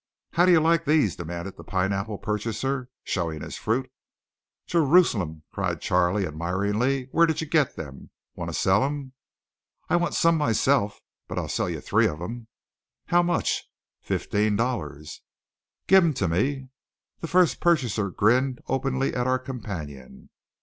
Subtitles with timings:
[0.33, 3.91] "How do you like these?" demanded the pineapple purchaser, showing his fruit.
[4.65, 8.09] "Jerusalem!" cried Charley admiringly, "where did you get them?
[8.33, 9.13] Want to sell 'em?"
[9.89, 12.47] "I want some myself, but I'll sell you three of them."
[13.09, 13.69] "How much?"
[14.01, 15.21] "Fifteen dollars."
[15.85, 16.69] "Give 'em to me."
[17.19, 20.31] The first purchaser grinned openly at our companion.